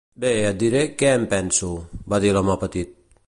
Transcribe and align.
"Bé, 0.21 0.29
et 0.51 0.55
diré 0.63 0.81
què 1.01 1.11
en 1.19 1.27
penso", 1.35 1.71
va 2.15 2.21
dir 2.25 2.35
l'home 2.39 2.57
petit. 2.65 2.99